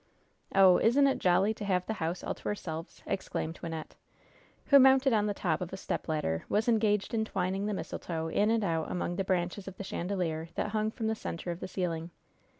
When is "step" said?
5.77-6.07